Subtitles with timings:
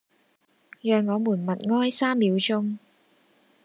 [0.81, 2.79] 讓我們默哀三秒鐘